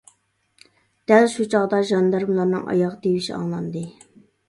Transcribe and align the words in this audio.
دەل 1.11 1.27
شۇ 1.35 1.47
چاغدا 1.53 1.83
ژاندارمىلارنىڭ 1.91 2.67
ئاياغ 2.73 2.99
تىۋىشى 3.07 3.41
ئاڭلاندى. 3.41 3.89